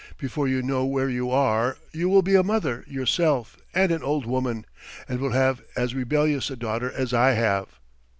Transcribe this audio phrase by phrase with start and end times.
[0.17, 4.25] Before you know where you are you will be a mother yourself and an old
[4.25, 4.65] woman,
[5.07, 7.67] and will have as rebellious a daughter as I have."